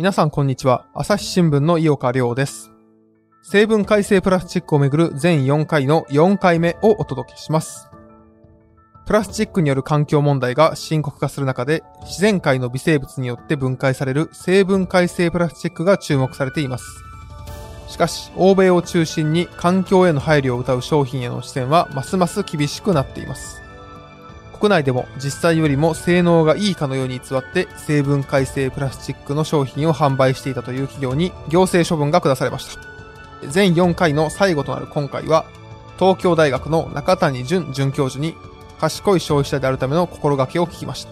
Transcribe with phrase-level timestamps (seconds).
[0.00, 0.86] 皆さんこんにちは。
[0.94, 2.70] 朝日新聞の井岡亮です。
[3.42, 7.90] 成分改正プラスチックをめぐる全4回の4回目をお届けします。
[9.04, 16.86] プラスチックによる環境問題が深刻化する中で、自然界の微生物によって分解される成分改正プラスチックが注目されています。
[17.86, 23.60] しかし、欧米を中心に環境への配慮を謳う商品への視線はますます厳しくなっています。
[24.60, 33.48] 国内でも実際よりも性能がいいかのように偽って成分改正プラスチックの商品を販売していたという企業に行政処分が下されました。
[33.48, 35.46] 全4回の最後となる今回は、
[35.98, 38.34] 東京大学の中谷淳准教授に
[38.78, 41.10] 賢い消費者であるための心がけを聞きました。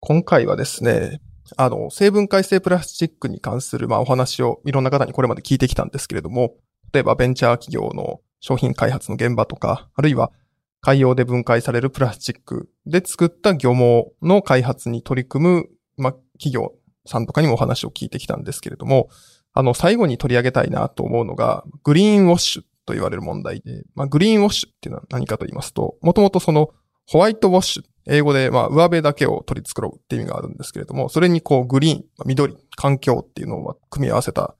[0.00, 1.22] 今回はですね、
[1.56, 6.56] あの、成分改正プラスチックに関する、まあ、お話をいろんな方にこれまで聞いてきたんですけれども、
[6.92, 10.32] 例えばベンチャー企業の商品開発の現場とか、あるいは
[10.80, 16.72] 海洋で分解されるプラスチックで作った漁網の開発に取り組む、まあ、企業
[17.06, 19.08] さんとかにもお話を聞いてきたんですけれども、
[19.52, 26.70] あの、最後に取り上げたいなと思うのが、グリーンウォッシュと言われる問題で、まあ、グリーンウォッシュっていうのは何かと言いますと、もともとその
[27.06, 34.54] ホワイトウォッシュ、英語でまあ上辺だけを取り繕うっていう意味があるんですけれども、それにこうグリーン、緑、環境っていうのを組み合わせた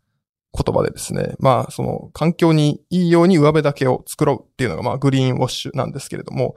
[0.53, 6.57] 言葉でですね、まあその環境にいいように上辺だけを作ろうっていうのがまあグリーンウォッシュなんですけれども、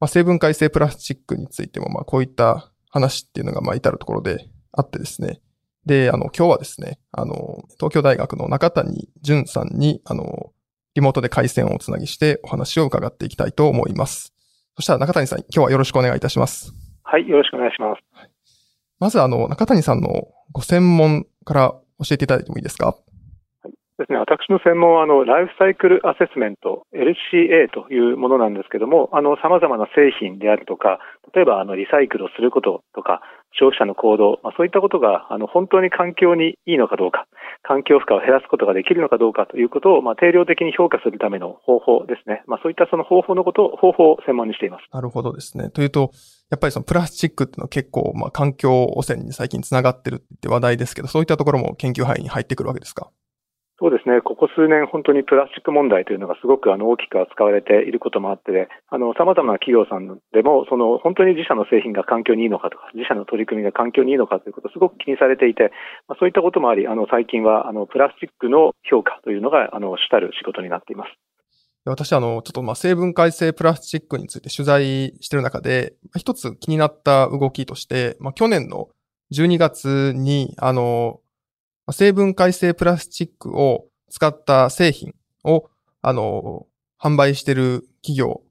[0.00, 5.40] まあ、成分改正プラスチックについてもまあこういった話っていうのがまあ至るところであってですね、
[5.86, 10.52] で、あの、今日はですね、あの、東京大学の中谷淳さんに、あの、
[10.94, 14.34] リモートで回線をつなぎしてお話を伺っていきたいと思います。
[14.76, 16.74] そしたら中谷さん、今日はよろしくお願いいたします。
[17.02, 18.28] はい、よろしくお願いします。
[18.98, 22.96] まず、あの、中谷さんのご専門から教えていただいてもいいですか？
[24.00, 30.98] ですね、私の専門はあのライフサイクルアセスメント LCA というものなんですけども、あの様々な製品であるとか、
[31.34, 33.20] 例えばあのリサイクルをすることとか、
[33.52, 37.26] 消費者の行動、まあ、そういったことがあの本当に環境にいいのかどうか、
[37.62, 42.42] 環境負荷を減らすことができるのかどうかということを、まあ、定量的に評価するための方法ですね。
[42.46, 44.84] まあ、そういったその方法のことを、方法を専門にしています。
[44.92, 45.68] なるほどですね。
[45.70, 46.10] というと、
[46.50, 53.10] やっぱりそのプラスチックっていうのは結構、まあ、環境汚染に最近つながってるって言って話題ですけど、そういったところも研究範囲に入ってくるわけですか？
[53.80, 54.20] そうですね。
[54.20, 65.72] ここ数年本当にプラスチック問題というのがすごくあの大きく扱われていることもあって、あの様々な企業さんでもその本当に自社の製品が環境にいいのかとか、自社の取り組みが環境にいいのかということをすごく気にされていて、
[66.08, 71.16] まあ、そういったこともあり、あの最近はあのプラスチックの評価というのがあの主たる仕事になっています。
[71.86, 78.88] 私、あの、ちょっとま成分改正プラスチックについて取材してる中で、一つ気になった動きとして、まあ去年の
[79.32, 81.20] 12月に、あの、
[81.92, 85.14] 成分改正プラスチックを使った製品
[85.44, 85.70] を、
[86.02, 86.66] あの、
[87.00, 88.42] 販売してる企業、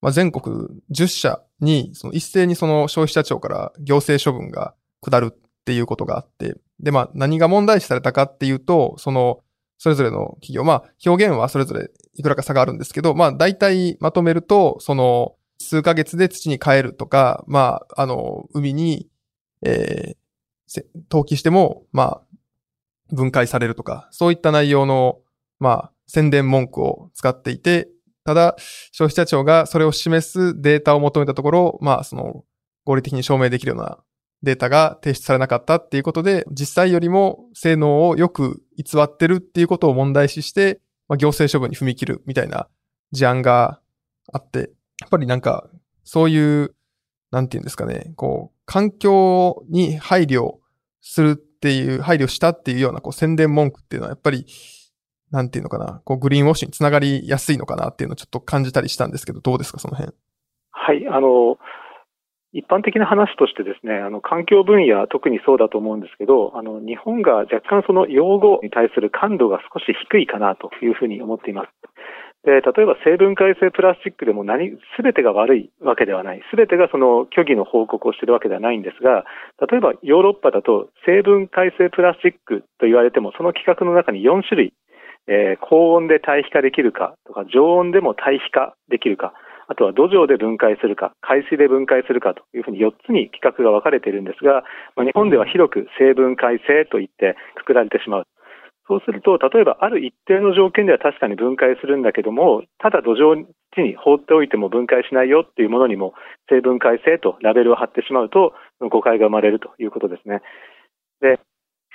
[0.00, 9.40] まあ、全国10社に、その一斉にその消費者庁から行政処分が下るっていうことがあって、で、まあ、何が問題視されたかっていうと、その、
[9.78, 19.08] それぞれの企業、まあ、表現はそれぞれいくらか差があるんですけど、まあ、大体まとめると、その、数ヶ月で土に帰るとか、まあ、あの、海に、
[19.62, 22.22] えー、投棄しても、まあ、
[23.12, 25.18] 分解されるとか、そういった内容の、
[25.58, 27.88] まあ、宣伝文句を使っていて、
[28.24, 28.56] ただ、
[28.92, 32.44] 消費者庁がそれを示すデータを求めたところ、まあ、その、
[32.84, 33.98] 合理的に証明できるような
[34.42, 42.68] データが提出されなかったっていうことで、実際よりも性能をよく偽ってるっていうことを問題視して、まあ、行政処分に踏み切るみたいな
[43.12, 43.80] 事案が
[44.32, 45.68] あって、やっぱりなんか、
[46.04, 46.74] そういう、
[47.30, 50.56] なんていうんですかね、こう、環境に配慮
[51.00, 51.30] する
[51.66, 54.46] っていう、配慮したっていうようなこう宣伝文句っていうのはやっぱり、
[55.32, 60.14] なんていうのかな、こうグリーンウォッシュにつながりやすいのかなっていうのをちょっと感じたりしたんですけど、どうですか、その辺？
[60.70, 61.58] はい、あの、
[62.52, 71.68] 一般的な話としてですね、あの、環境分野、特にそうだと思うんですけど、あの、日本が若干その用語に対する感度が少し低いかなというふうに思っています。
[72.46, 76.40] で、例えば成分改正プラスチックでも何、すべてが悪いわけではない。
[76.48, 79.26] すべてがその虚偽の報告をしているわけではないんですが、
[79.68, 84.72] 例えばヨーロッパだと成分改正プラスチックと言われても、その規格の中に4種類、
[85.26, 89.34] えー、高温で対比化できるかとか、常温でも対比化できるか、
[89.66, 94.62] あとは土壌で分解するか、海水で分解するかというふうに4つに規格が分かれているんですが、
[94.94, 98.26] まあ、日本では広く成分改正といってくくられてしまう。
[98.88, 103.44] そうすると、例えばある一定の条件では確かに分解するんだけども、ただ土壌
[103.74, 106.14] 地に放っておいても分解しないよっていうものにも
[106.48, 110.40] 成分改正とラベルを貼ってしまうと誤解が生まれるということですね。
[111.20, 111.40] で、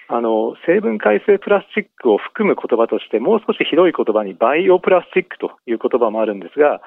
[0.10, 6.82] あの、成分改正プラスチックを含む言葉としてもう少し広い言葉にバイオプラスチックという言葉もあるんですが、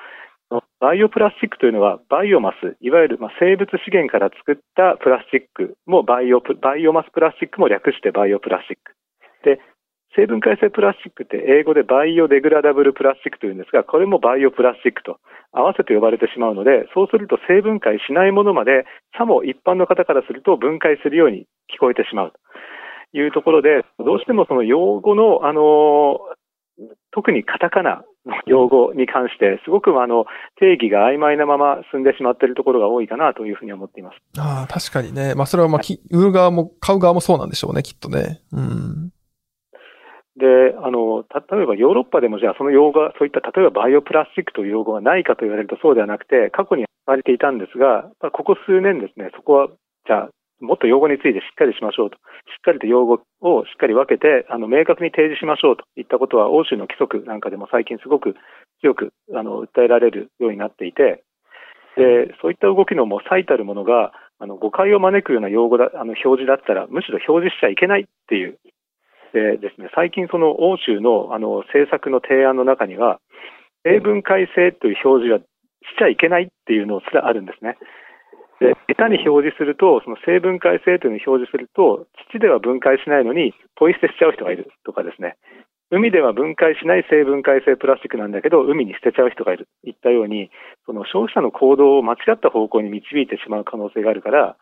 [0.81, 8.93] バイオプラスチックというのはバイオマス、いわゆるま生物資源から作ったプラスチックもバイオバイオマスプラスチックも略してバイオプラスチック。
[9.45, 9.61] で、
[10.16, 15.19] 成分解性プラスチックって英語でバイオデグラダブルプラスチックというんですが、これもバイオプラスチックと
[15.52, 18.87] 合わせて呼ばれてしまうので、そうすると成分解しないものまで、
[19.19, 22.38] さも一般の方からすると分解するように聞こえてしまうと
[23.19, 26.19] いうところで、どうしてもその用語の、あの、
[27.12, 30.26] 特にカタカナの用語に関して、すごくあの
[30.58, 34.16] 定義が曖昧なまま進んでしまっているところが多いかなというふうに思っています。
[34.38, 35.34] ああ、確かにね。
[35.34, 38.40] まあそれはまあ、はい、売る側も買う側もそうなんでしょうね、きっとね。
[38.52, 39.11] うん。
[40.37, 49.69] で、あの、例えばヨーロッパでもじゃあその用語が、そういった例えばバイオプラスチックという用語がないかと言われるとそうではなくて、過去に言われていたんですが、ここ数年ですね、そこは、
[50.07, 50.29] じゃあ、
[50.61, 52.17] もっと用語についてしっかりしましょうと。
[52.17, 52.19] し
[52.59, 58.35] っかりと用語をしっかり分けて、あの、明確に提示しましょうといったことは、欧州の規則なんかでも最近すごく
[58.81, 61.23] 強く、あの、訴えられるようになっていて、
[61.97, 68.59] で、そういった動きのもう最たるものが、あの、誤解を招くような用語だ、あの、表示だったら、むしろ表示しちゃいけないっていう
[69.35, 73.19] でですね、最近その欧州のあの政策の提案の中には、
[73.83, 77.77] 成分解性という表示はしちゃいけないっていうのすらあるんですね。
[78.63, 85.35] で、下手に表示すると、その成分解性というのを表示すると、土では分解しないのにポイ捨てしちゃう人がいるとかですね、
[85.91, 90.51] 海では分解しない成分解性プラスチックなんだけど、海に捨てちゃう人がいるといったように、
[90.87, 94.57] その消費者の行動を間違った方向に導いてしまう可能性があるから、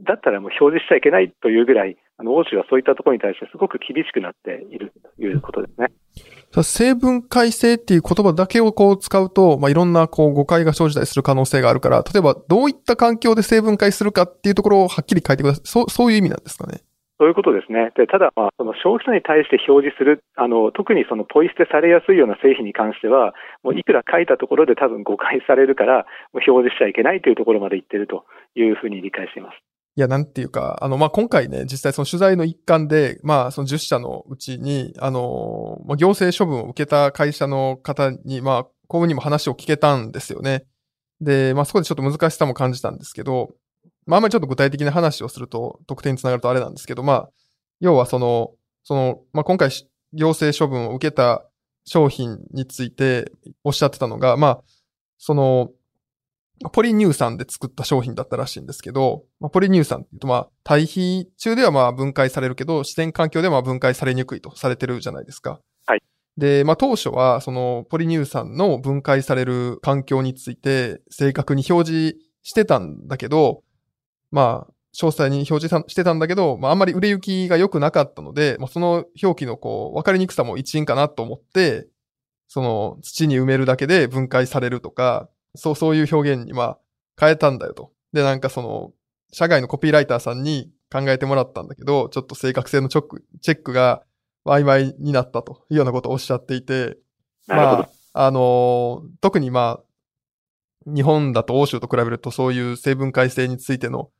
[0.00, 5.88] だったらもう表示しちゃいけないというぐらい、あの、欧州はそういったところに対してすごく厳しくなっているということですね。
[6.62, 15.66] 成分解性っていう言葉だけをこう使うと、まあ、いろんなこう誤解が生じたりする可能性があるから、例えばどういった環境で成分解するかっていうところをはっきり書いてください。
[15.66, 16.80] そう、そういう意味なんですかね。
[17.18, 17.92] そういうことですね。
[17.96, 29.65] で、ただ、まあ、その消費者に対して表示する、あの、特にそのポイ捨てされやすいような製品に関しては、もういくら書いたところで多分誤解されるから、もう表示しちゃいけないというところまで言ってるというふうに理解しています。
[29.96, 40.66] いや、なんていうか、あの、まあ、今回ね、実際その取材の一環で、まあ、その10社のうちに、あの、まあ、行政処分を受けた会社の方に、まあ、こうにも話を聞けたんですよね。
[41.22, 43.54] で、まあ、そこでちょっと難しさも感じたんですけど、
[44.04, 47.30] まあ、あんまりちょっと具体的な話をすると、特定につながるとあれなんですけど、まあ、
[47.80, 48.52] 要はその、
[48.84, 49.70] その、まあ、今回、
[50.12, 51.48] 行政処分を受けた
[51.86, 53.32] 商品について
[53.64, 54.62] おっしゃってたのが、まあ、
[55.16, 55.70] その、
[56.72, 65.60] ポリ乳酸で作った商品だったらしいんですけど、まあ、ポリ乳酸って言うと、まあ、対比中ではまあ分解されるけど、自然環境では分解されにくいとされてるじゃないですか。
[65.86, 66.02] はい。
[66.38, 73.62] で、まあ当初は、そのポリ乳酸の分解される環境について正確に表示してたんだけど、
[74.30, 81.86] まあ、詳細に表示してたんだけど、まああんまり売れ行きが良くなかったので、まあその表記のこう、分かりにくさも一因かなと思って、
[82.48, 86.78] その土に埋めるだけで分解されるとか、そう、そういう表現にまあ
[87.18, 87.92] 変えたんだよと。
[88.12, 88.92] で、なんかその、
[89.32, 94.02] 社外のコピーライターさんに考えてもらったんだけど、ちょっと正確性のチョック、チェックが
[94.44, 96.96] 曖昧になったというようなことをおっしゃっていて、
[97.46, 99.86] まあ、あのー、特にまあ、
[100.86, 104.10] 日本だと欧州と比べるとそういう成分解性についての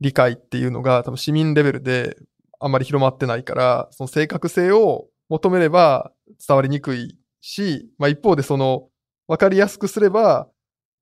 [0.00, 2.16] 理解っていうのが多分市民レベルで
[2.58, 6.12] あんまり広まってないから、その正確性を求めれば
[6.46, 8.88] 伝わりにくいし、まあ一方でその
[9.28, 10.48] 分かりやすくすれば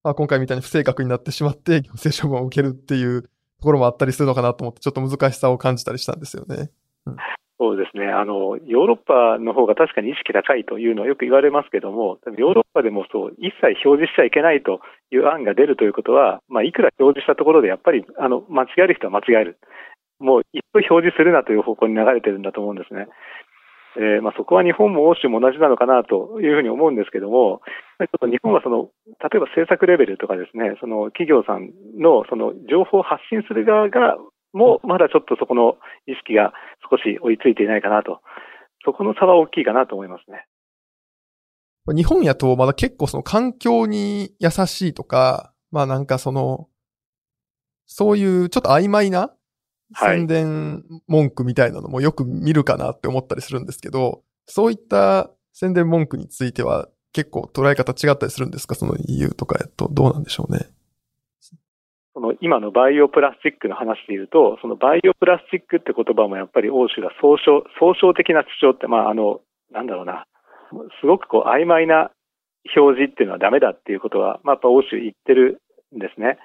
[0.04, 3.28] まあ、今回みたいに不正確になってしまって行政処分を受けるっていうと
[3.62, 6.70] ころもあったりするのかなと思って、ちょっと難しさを感じたりしたんですよね。
[7.06, 7.16] うん、
[7.58, 14.80] そうですねあの、ヨーロッパの方が確かに意識高いというのはよく言われますけども、ヨーロッパでもそう、一切表示しちゃいけないと
[15.10, 19.58] いう案が出るということは、まあ、いくら表示したところでやっぱりあの間違える人は間違える。
[20.20, 23.08] もう一度表示するなという方向に流れてるんだと思うんですね。
[23.96, 27.62] えー、まあ、そこは日本も欧州も同じなのかなというふうに思うんですけども、
[27.98, 28.90] ちょっと日本はその、
[29.22, 34.16] 例えば政策レベルとかですね、その企業さんのその情報を発信する側が、
[34.52, 36.52] もまだちょっとそこの意識が
[36.90, 38.20] 少し追いついていないかなと。
[38.84, 40.46] そこの差は大きいかなと思いますね。
[41.86, 46.68] 日本やとまだ結構その環境に優しいとか、まあなんかその、
[47.86, 49.34] そういうちょっと曖昧な
[49.96, 58.74] 宣伝文句みたいなのもよく見るかなって思ったりするんですけど、そういった宣伝文句については結構捉え方違ったりするんですか？
[58.74, 60.68] その EU とかやとどうなんでしょうね。
[62.12, 69.40] その今のバイオプラスチックの話で言うと、そのバイオプラスチックって言葉もやっぱり欧州が総称、総称的な主張って、まああの、
[69.72, 70.26] なんだろうな、
[71.00, 72.12] すごくこう曖昧な
[72.76, 75.60] 表示っていうのはダメだっていうことは、まあやっぱ欧州言ってる
[75.94, 76.38] んですね。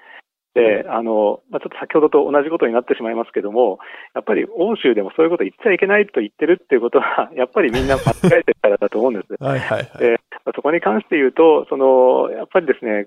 [0.54, 3.78] で、あの、まあ、ちょっと先ほどと同じことになってしまいますけども、
[4.14, 9.34] やっぱり欧州でもそういうこと言っちゃいけないと言ってるっていうことは、 やっぱりみんな間違えてるからだと思うんです。
[9.42, 10.20] はいはい、はい、で、
[10.54, 13.06] そこに関して言うと、その、やっぱりですね、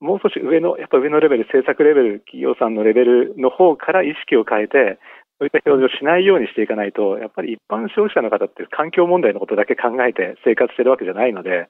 [0.00, 4.98] もう少し上の、やっぱ上のレベル、政策レベル、企業さんのレベルの方から意識を変えて、
[5.38, 11.68] そういった表示をしないようにしていかないと、やっぱり一般消費者の方って環境問題のことだけ考えて生活してるわけじゃないので、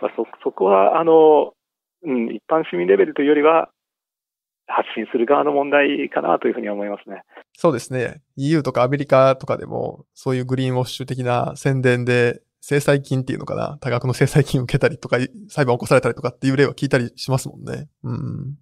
[0.00, 1.52] まあ、そ、そこは、あの、
[2.04, 3.70] うん、一般市民レベルというよりは、
[4.66, 7.22] 発信する側の問題かなというふうに思いますね。
[7.54, 8.22] そうですね。
[8.36, 17.88] EU とかアメリカとかでも、そういうグリーンウォッシュ的な宣伝で、制裁金っていうのかな多額の制裁金を受けたりとか、裁判を起こされたりとかっていう例は聞いたりしますもんね。
[18.04, 18.56] うん。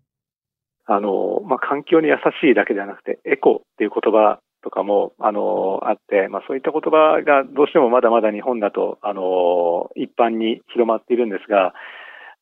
[0.86, 11.74] あの、まあ、環境に優しいだけではなくて、エコっていう言葉とかも、あの、あって、まあ、そういった言葉がどうしてもまだまだ日本だと、あの、一般に広まっているんですが、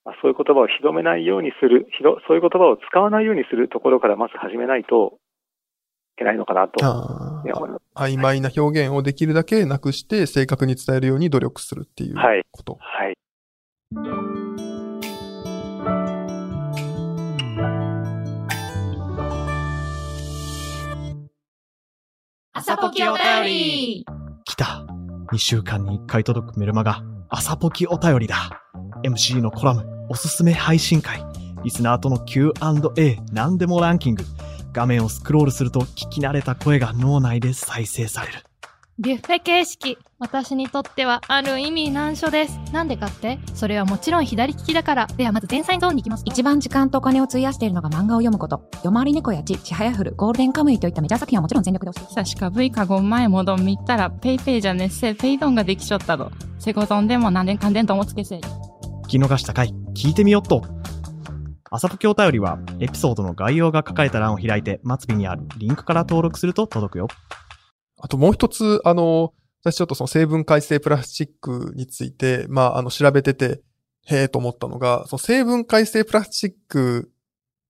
[0.08, 1.86] まあ、そういう言葉を広めないようにする、
[2.26, 5.18] そういう言葉を使わないようにするところからまず始めないと
[6.16, 6.82] いけないのかなと
[7.94, 12.16] 曖昧な表現をできるだけなくして正確に伝えるように努力するっていう
[12.50, 12.78] こと。
[12.80, 13.06] はい。
[13.06, 13.18] はい
[22.54, 24.04] 朝ポキお便り
[24.44, 24.84] 来た
[25.32, 28.36] !2 週間に1回届くメルマガ、朝ポキお便りだ
[29.04, 31.22] !MC のコラム、おすすめ配信会、
[31.64, 34.24] リスナーとの Q&A、何でもランキング、
[34.72, 38.44] 画面をスクロールすると聞き慣れた声が脳内で再生される。
[39.00, 39.98] ビュッフェ形式。
[40.18, 42.58] 私にとってはある意味難所です。
[42.72, 43.38] なんでかって？
[43.54, 45.06] それはもちろん左利きだから。
[45.06, 46.24] ではまず前菜ゾーンに行きます。
[46.26, 48.68] 一番時間とお金を費やしているのが漫画を読むこと。
[48.82, 56.32] 夜回り猫やち、ちはやふる、ゴールデンカムイといったメジャー作品はもちろん全力で押しさしか V か5前もどん見たらペイペイじゃねっせペイドンができちょったど。
[56.58, 58.40] セゴゾンでも何年かんでんともつけせ。
[59.08, 60.62] 聞き逃した回、聞いてみよっと。
[61.70, 67.08] 朝ポケお便りは、エピソードの概要が書かれた欄を開いて、末尾にあるリンクから登録すると届くよ。
[67.96, 73.62] あともう一つ、あの、私ちょっとその成分解性プラスチックについて、まあ、あの、調べてて、
[74.08, 77.10] へえと思ったのが、その成分解性プラスチック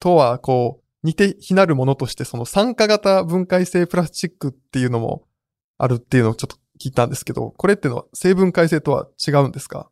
[0.00, 5.22] とは、こう、似て非なるものとして、その酸化型分解性プラスチックっていうのも
[5.76, 9.88] あるっていうのをちょっと聞いたんですけど、これっていうのは成分解性とは違うんですか？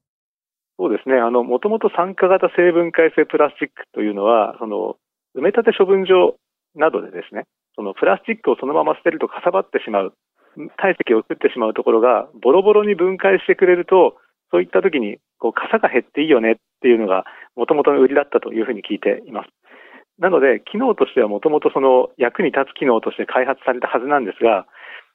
[0.78, 1.16] そうですね。
[1.16, 4.96] あの、もともと酸化型成分解性プラスチックというのは、その、
[5.36, 6.36] 埋め立て処分場
[6.74, 10.14] などでですね、そのプラスチックをそのまま捨てるとかさばってしまう
[10.76, 14.16] 体積を作ってしまうところがボロボロに分解してくれると、
[14.50, 17.24] そういった時にこう傘が減っていいよねっていうのが
[17.56, 19.50] もともとの売りだったというふうに聞いています。
[20.18, 24.66] なので、機能としてはもともとその役に立つ機能として開発されたはずなんですが、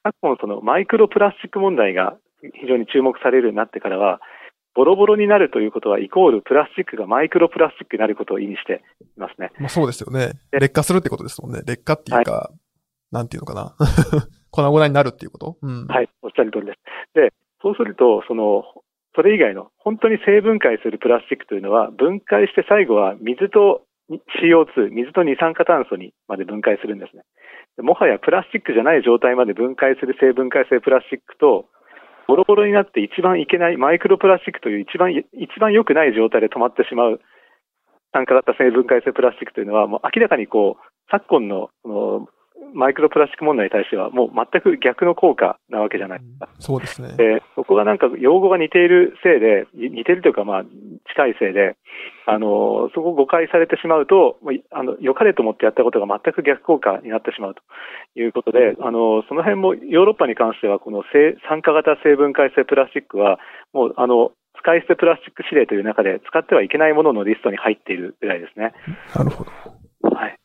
[0.04, 2.18] 昨今そのマイクロプラスチック問題が
[2.62, 4.22] 非常に注目されるようになってからは、
[4.74, 9.52] ボロボロになるということは、イコールプラスチックがマイクロプラスチックになることを意味していますね。
[9.60, 10.40] まあそうですよね。
[10.52, 11.62] 劣化するってことですもんね。
[11.66, 12.58] 劣化っていうか、はい、
[13.12, 13.76] なんていうのかな。
[14.52, 16.80] 粉々になるっていうこと、うん、はい、おっしゃる通りです。
[17.16, 18.64] で、そうすると、その、
[19.16, 23.84] それ以外の本当に生分解するプラスチックというのは分解して最後は水と
[24.40, 27.24] CO2、水と二酸化炭素にまで分解するんですね。
[27.80, 31.68] もはやプラスチックじゃない状態まで分解する生分解性プラスチックと、
[32.32, 37.20] ボロボロになって一番いけないマイクロプラスチックという一番、一番良くない状態で止まってしまう
[38.14, 42.28] 酸化型生分解性プラスチックというのは、もう明らかにこう、昨今のその
[42.74, 46.48] マイクロプラスチック問題に対しては、もう全く逆の効果なわけじゃないですか。
[46.56, 47.18] うん、そうですね。
[47.18, 50.64] で、そこがなんか用語が似ているせいで、似ているというか、まあ、
[51.10, 51.76] 近いせいで、
[52.26, 54.38] あの、そこを誤解されてしまうと、
[54.72, 57.62] あの、良かれと思ってやったことが全く逆効果になってしまうと
[58.20, 61.04] いうことで、あの、その辺もヨーロッパに関しては、この
[61.48, 63.40] 酸化型成分解性プラスチックは、
[63.74, 64.32] もう、あの、
[64.62, 68.74] 使い捨てプラスチック指令という中で使ってはいけないもののリストに入っているぐらいですね。
[69.16, 69.52] なるほど。
[70.16, 70.36] はい。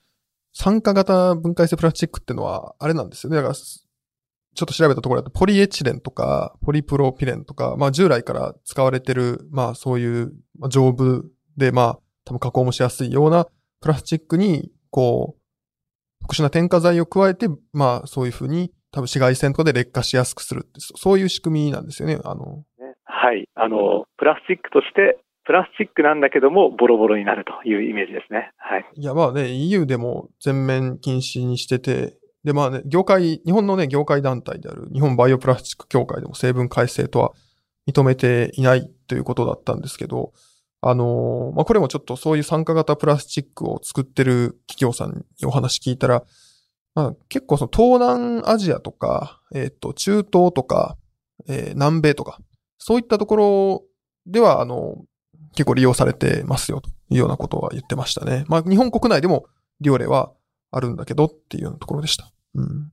[0.53, 3.37] 酸化型分解性プラスチックっていうのは、あれなんですよね。
[3.37, 3.55] だから、
[4.57, 11.25] ちょっと調べたところだと、ポリエチレンとか、ポリプロピレンとか、まあ従来から使われてる、まあそういう、まあ、丈夫
[11.57, 13.47] で、まあ多分加工もしやすいような
[13.81, 22.19] プラスチックに、こう、特殊な添加剤を加えて、まあそういうふうに、多分紫外線とかで劣化しやすくするって、そういう仕組みなんですよね。
[22.25, 22.65] あの、
[23.05, 23.49] はい。
[23.55, 28.51] あの、プラスチックとしてプラスチックなんだけども、ボロボロになるというイメージですね。
[28.57, 28.85] はい。
[28.97, 32.15] いや、まあね、EU でも全面禁止にしてて、
[32.47, 37.33] で、まあね、業界、日本のね、業界団体である日本バイオプラスチック協会でも成分改正とは
[37.89, 40.33] 認めていないということだったんですけど、
[40.81, 46.23] あのー、まあ、これもちょっとそういう酸化型プラスチックを作ってる企業さんにお話聞いたら、
[46.95, 50.97] まあ、結構その東南アジアとか、えっ、ー、と、中東とか、
[51.49, 52.39] えー、南米とか、
[52.79, 53.83] そういったところ
[54.25, 55.03] では、あの、
[55.57, 58.45] 結構利用されてますよというようなことは言ってましたね。
[58.47, 59.47] まあ日本国内でも
[59.81, 60.33] 利用例は
[60.71, 62.31] あるんだけどっていうようなところでした。
[62.57, 62.93] うん。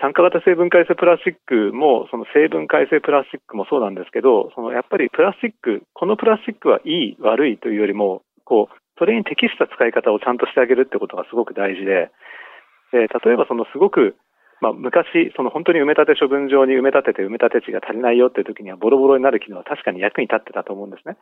[0.00, 12.10] 酸化型成分解性プラスチックも、その成分解性プラスチックもそうなんですけど、そのやっぱりプラスチック、このプラスチックはいい、悪いというよりも、こう、それに適した使い方をちゃんとしてあげるってことがすごく大事で、
[12.90, 14.16] で例えばそのすごく、
[14.60, 21.16] まあ、昔、その本当に埋め立て処分場に埋め立てて埋め立て地が足りないよっていう時にはボロボロになる機能は確かに役に立ってたと思うんですね。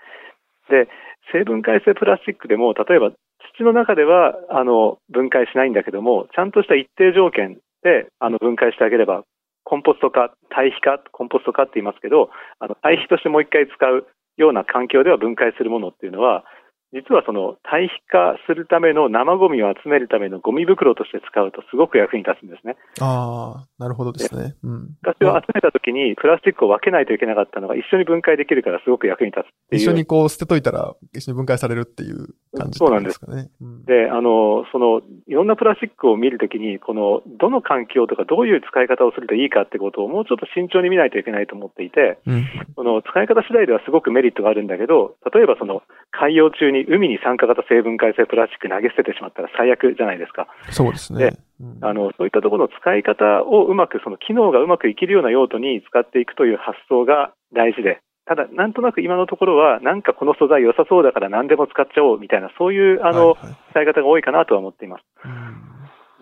[0.68, 0.88] で、
[1.32, 3.12] 成分解性プラスチックでも、例えば
[3.56, 9.24] 土の中ではあの分解しないんだけども、ちゃんとした一定条件であの分解してあげれば、
[9.64, 14.06] コンポスト化、堆肥化、コンポスト化って言いますけど、あの堆肥としてもう一回使う
[14.36, 16.44] ような環境では分解するものっていうのは、
[16.92, 22.76] 実はその堆肥化するための生ゴミを集めるためのゴミ袋として使うとすごく役に立つんですね。
[23.00, 24.56] ああ、なるほどですね。
[24.62, 24.90] うん。
[25.02, 29.82] 昔は集めた時にプラスチックを分けないといけなかったのが一緒に分解できるからすごく役に立つっていう。
[29.82, 33.50] 一緒にこう捨てといたら一緒に分解されるっていう感じそうなんですかね。
[33.60, 42.46] うんで、あの、その、いろんなプラスチックを見るときに、この、どの環境とかどういう使い方をするといいかってことをもうちょっと慎重に見ないといけないと思っていて、うん。
[42.76, 50.48] その使い方次第ではすごくメリットがあるんだけど、例えばその海洋中に海に酸化型成分解性プラスチック投げ捨ててしまったら最悪じゃないですか。
[50.70, 51.36] そうですね。
[51.60, 65.04] うんあの、そういったところの使い方をうまく、その機能がうまくいけるような用途に使っていくという発想が大事で、ただ、なんとなく今のところは、なんかこの素材良さそうだから何でも使っちゃおうみたいな、そういう、あの、はいはい使い方が多いかなとは思っています。
[65.24, 65.70] うん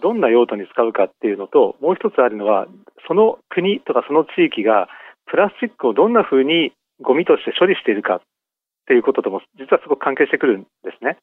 [0.00, 2.66] どんな用途に使うかっていうのと、もう一つあるのは、
[3.06, 4.88] その国とかその地域が、
[5.26, 8.20] プラスチックをどんな風にゴミとして処理しているかっ
[8.88, 11.18] ていうこととも、実はすごく関係してくるんですね。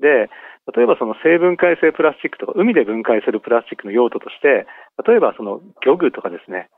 [0.00, 0.30] で、
[0.76, 4.66] 例えばその生分解性プラスチックとか、海で分解するプラスチックの用途として、
[5.08, 6.68] 例えばその漁具とかですね、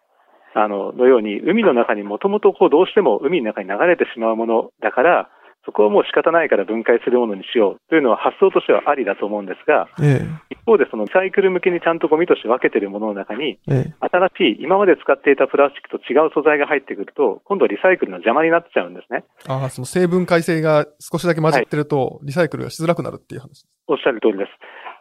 [0.55, 5.29] あの、のように、海の中にもともとこうどうしても海の中に流れてしまうものだから、
[5.71, 14.09] そこはもう仕方ないから分解するものにしようというのは発想としてはありだと思うんですが、え一方でそのリサイクル向けにちゃんとゴミとして分けているものの中に、え、ええ。
[14.35, 19.23] 新しい、今まで使っていたプラスチックと違う素材が入ってくると、今度リサイクルの邪魔になっちゃうんですね。
[19.47, 23.65] ああ、その成分解性が少しだけ混じってると、リサイクルがしづらくなるっていう話。
[23.87, 24.51] おっしゃる通りです。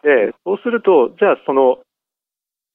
[0.06, 1.89] で、そうすると、じゃあその、まあ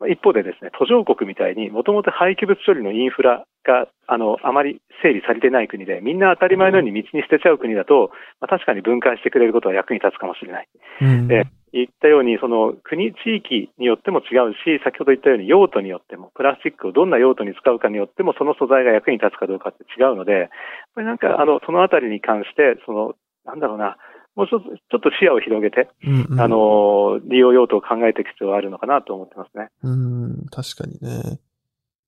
[0.10, 10.68] 一方でですね、途上国みたいにもともと廃棄物処理のインフラが、あの、あまり整備されてない国で、みんな当たり前のように道に捨てちゃう国だと、まあ、確かに分解してくれることは役に立つかもしれない。
[11.02, 20.50] うんで言ったように、その国、地域によっても違うし、先ほど言ったように用途によっても、プラスチックをどんな用途に使うかによっても、その素材が役に立つかどうかって違うので、
[20.94, 23.98] これなんか、あの、そのあたりに関して、その、なんだろうな、
[24.36, 29.70] もうちょっと、ちょっと視野を広げて、うんうんあの、利用用途を考えていく必要があるのかなと思ってますね。
[29.84, 31.40] うん、確かにね。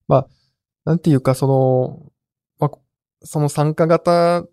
[0.07, 0.27] まあ、
[0.83, 2.11] なんていうか、その、
[2.59, 2.77] まあ、
[3.23, 4.45] その参加型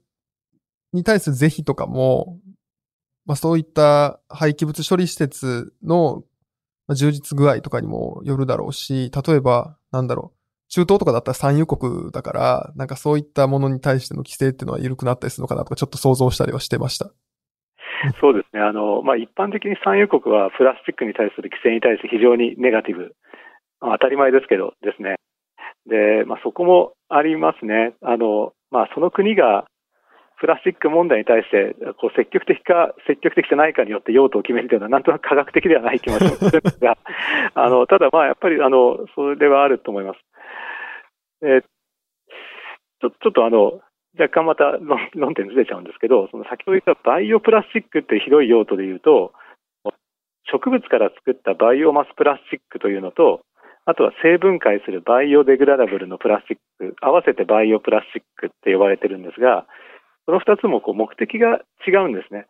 [0.92, 2.38] に対する是非とかも、
[3.26, 6.24] まあそういった廃棄物処理施設の
[6.86, 17.12] まあ充実具合とかにもよるだろうし、例えば、なんだろう、中東とかだったら産油国だから、なんかそういったものに対しての規制っていうのは緩くなったりするのかなとか、ちょっと想像したりはしてました。
[18.20, 18.60] そうですね。
[18.60, 23.14] あの、まあ、一般的に産油国はプラスチックに対する規制に対して非常にネガティブ。
[23.80, 25.16] まあ当たり前ですけどですね。
[25.86, 27.94] で、まあ、そこもありますね。
[28.02, 29.66] あの、まあ、その国が
[30.40, 36.96] プラスチック問題に対して、こう積極的か積極的じゃないかによって用途を決めるというのは、なんとなく科学的ではない気もするんですが、
[37.54, 40.20] あの、ただまあ、やっぱり、あの、それはあると思います。
[41.42, 41.62] え
[43.00, 43.80] ちょっとあの、
[44.18, 44.78] 若干また
[45.14, 49.32] 論点ずれちゃうんですけど、その先ほど言ったバイオプラスチックって広い用途で言うと、
[50.50, 53.42] 植物から作ったバイオマスプラスチックというのと、
[53.86, 59.66] あとは成分解するバイオデグラダブルのプラスチック、合わせてバイオプラスチックって呼ばれてるんですが、
[60.26, 62.46] その二つもこう目的が違うんですね。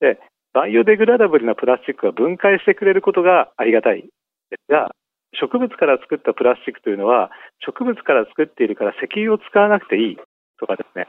[0.00, 0.18] で、
[0.54, 4.02] バイオデグラダブルなプラスチックは分解してくれることがありがたい
[4.50, 4.90] ですが、
[5.34, 7.30] 植物から作ったプラスチックというのは、
[7.64, 10.18] 植物から作っているから石油を使わなくていい
[10.58, 11.08] とかですね、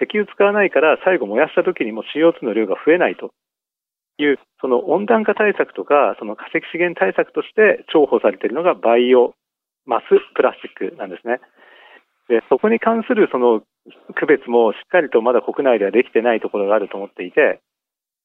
[0.00, 3.30] 石油使わないから最後燃やした時にも CO2 の量が増えないと
[4.18, 9.34] いう、その温暖化対策とか、その化石資源対策として重宝されているのがバイオ
[9.86, 11.40] マスプラスチックなんですね。
[12.28, 13.62] で、そこに関するその
[14.14, 17.60] 区別もしっかりとまだ国内ではできてないところがあると思っていて、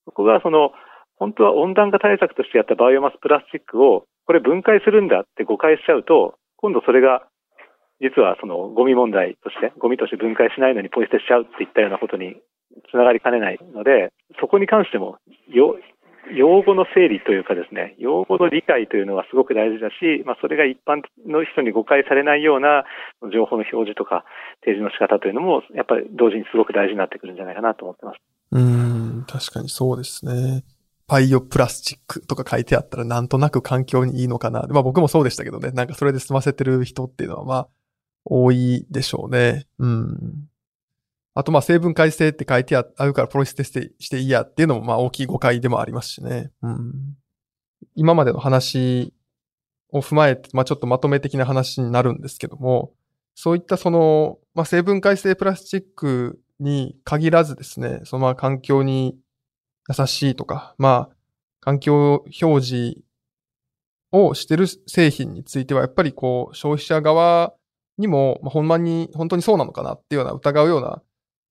[0.06, 0.72] そこがその、
[1.18, 7.24] 本当は温暖化対策としてやったバイオマスプラスチックを、これ分解するんだって誤解しちゃうと、今度それが、
[8.02, 12.36] 実はそのゴミ問題として、ゴミとして分解しないのにポイ捨てしちゃうっていったようなことに
[12.92, 15.18] つながりかねないので、そこに関しても、
[15.50, 15.78] よ
[16.34, 22.84] 用語の整理というかですね、用語の理解というのはすごく大事だし、まあ、それが一般の人に誤解されないような
[23.32, 24.26] 情報の表示とか
[24.62, 28.18] 提示の仕方というのも、やっぱり同時にすごく大事になってくるんじゃないかなと思ってます。
[28.52, 30.64] うん、確かにそうですね。
[31.08, 34.66] バイオプラスチックとか書いてあったらなんとなく環境にいいのかな。
[34.70, 35.70] まあ僕もそうでしたけどね。
[35.72, 37.68] なんかそれで済ませてる人っていうのはまあ
[38.26, 39.68] 多いでしょうね。
[39.80, 40.50] うん。
[41.36, 46.52] あとまあ成分改正って書いてあるからポリステしてしていいやっていうのもまあ大きい誤解でもありますしね。
[46.62, 47.16] うん。
[47.94, 49.14] 今までの話
[49.92, 52.94] を踏まえて、まあちょっとまとめ的な話になるんですけども、
[53.36, 59.18] そういったその、まあ成分改正プラスチックに限らずですね、そのまあ環境に
[59.90, 61.16] 優しいとか、まあ
[61.60, 62.98] 環境表示
[64.12, 67.54] をしてる製品については、やっぱりこう消費者側
[67.98, 71.02] にも、まあ、ほんまに、本当にそうなのかなっていうような疑うような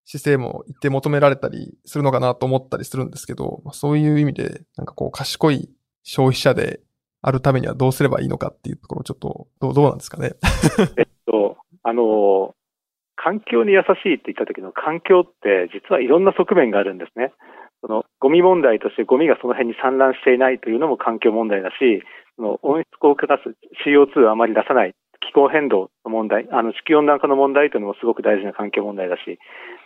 [0.04, 5.70] 姿勢も一定求められたりするのかなと思ったりするんですけど、まあ、そういう意味で、なんかこう賢い
[6.02, 6.80] 消費者で
[7.22, 10.32] あるためにはどうすればいいのかっていうところ、ちょっと、どう、どうなんですかね。
[10.98, 12.54] えっと、あの、
[13.16, 17.32] 環境に優しいって言った時の環境って実はいろんな側面があるんですね。
[17.80, 22.02] そのゴミ問題としてゴミがその辺に散乱していないというのも環境問題だし、
[22.36, 24.94] その温室効果ガス CO2 をあまり出さない
[25.28, 29.38] 気候変動の問題、あの地球温暖化の問題というのもすごく大事な環境問題だし、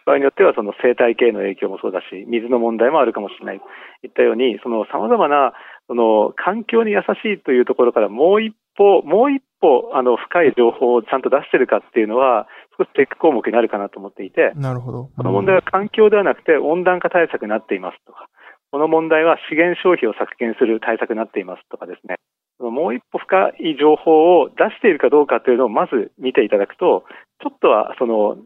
[0.06, 3.64] 場合によってはその生態系の影響もそうだし、水の問題もあるかもしれないと
[4.06, 5.52] いったように、その様々な
[5.86, 12.46] その環境に優しいというところからもう一歩、もう一歩あの深い情報をちゃんと出してるかっていうのは、
[12.78, 15.10] 少しチェック項目になるかなと思っていて、なるほど。
[15.16, 18.28] この問題は環境ではなくて温暖化対策になっていますとか、
[18.70, 22.16] この問題は資源消費を削減する対策になっていますとかですね、
[22.58, 27.04] もう一歩深い情報を出しているかどうかというのをまず見ていただくと、
[27.40, 28.36] ちょっとはその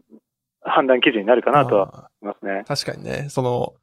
[0.61, 2.63] 判断基準になるかなとは思いますね。
[2.67, 3.73] 確かにね、その、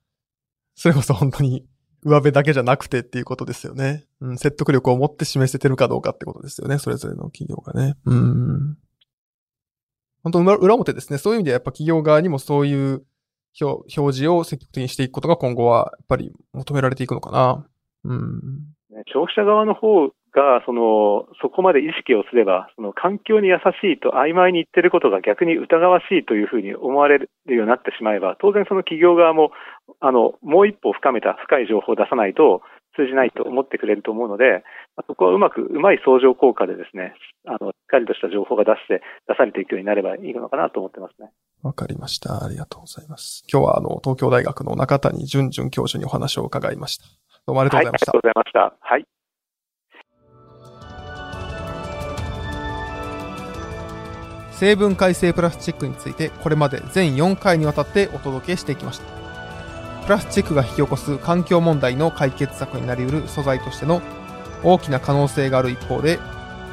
[0.74, 1.66] それこそ本当に
[2.02, 4.06] 上辺だけじゃなくてっていうことですよね。
[4.20, 6.78] うん、説得力を持って示せてるかどうかってことですよね。
[6.78, 7.96] それぞれの企業がね。
[8.06, 8.78] うん。
[10.22, 11.18] 本当裏裏表ですね。
[11.18, 13.04] そういう意味でやっぱ企業側にもそういう
[13.60, 17.66] 表表示を積極的にしていくことが今後はやっぱり求められていくのかな。
[18.04, 18.74] うん。
[19.12, 29.50] 消費者側の方が、その、そこまで意識をすれば、その環境に優しいと曖昧に言ってることが逆に疑わしいというふうに思われるようになってしまえば、当然その企業側も、
[30.00, 32.62] あの、もう一歩深めた深い情報を出さないと
[32.96, 34.62] 通じないと思ってくれると思うので、
[35.06, 37.14] そこはうまく、うまい相乗効果でですね、
[37.46, 41.30] あの、しっかりとした情報が出して、出されていくようになればいいのかなと思ってますね。
[41.62, 42.44] わかりました。
[42.44, 43.44] ありがとうございます。
[43.50, 47.04] 今日はあの、東京大学の中谷淳准教授にお話を伺いました。
[47.46, 48.12] どうもありがとうございました。
[48.12, 48.86] はい、ありがとうございました。
[48.86, 49.19] はい。
[54.60, 59.04] 成分改正プラスチックについてこれまで全4回にわたってお届けしてきました。
[60.04, 64.02] プラスチックが引き起こす環境問題の解決策になりうる素材としての
[64.62, 66.18] 大きな可能性がある一方で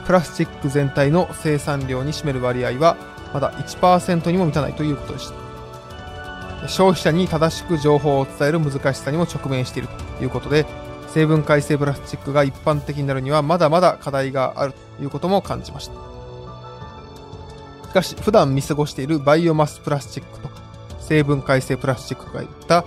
[0.06, 2.98] プラスチック全体の生産量に占める割合は
[3.34, 5.32] まだ1%にも満たないということでし
[6.62, 6.68] た。
[6.68, 10.66] 消費者に正しく情報を伝える難しさにも直面しているということで
[11.08, 16.17] 成分改正プラスチックが一般的になるにはまだまだ課題があるということも感じました。
[17.98, 20.56] かし、普段見過ごしているバイオマスプラスチックとか、
[21.00, 22.86] 成分改正プラスチックがいった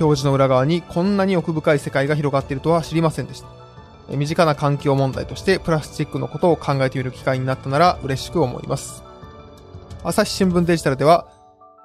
[0.00, 3.48] 表示の裏側にこんなに奥深い世界が広がっているとは知りませんでした。
[4.08, 9.04] 身近な環境問題としてプラスチックのことを考えてみる機会になったなら嬉しく思います。
[10.02, 11.28] 朝日新聞デジタルでは、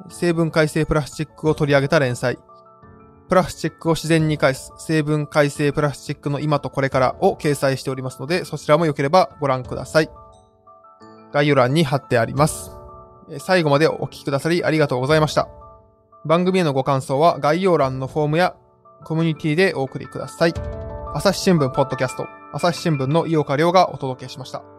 [0.09, 2.39] 成分改正プラスチックを取り上げた連載、
[3.29, 10.09] プラスチックを自然に返す成分改正プラスチックの今とこれからを掲載しておりますので、そちらも良ければご覧ください。
[11.31, 12.71] 概要欄に貼ってあります。
[13.39, 15.47] 最後までお聞きくださりありがとうございました。
[16.25, 18.55] 番組へのご感想は概要欄のフォームや
[19.03, 20.53] コミュニティでお送りください。
[21.13, 24.76] 朝日新聞ポッドキャスト、朝日新聞の井岡亮がお届けしました。